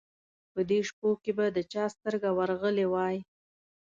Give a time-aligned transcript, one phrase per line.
[0.53, 3.17] په دې شپو کې به د چا سترګه ورغلې وای.